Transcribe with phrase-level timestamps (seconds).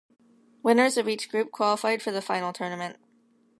[0.63, 2.97] Winners of each group qualified for the final tournament.